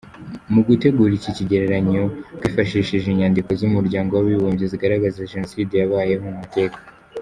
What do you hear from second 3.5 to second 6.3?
z’Umuryango wabibumbye zigaragaza Jenoside zabayeho